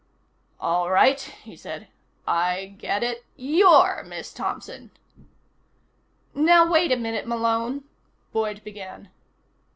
[0.59, 1.87] "All right," he said.
[2.27, 3.23] "I get it.
[3.35, 4.89] You're Miss Thompson."
[6.33, 7.83] "Now, wait a minute, Malone,"
[8.33, 9.09] Boyd began.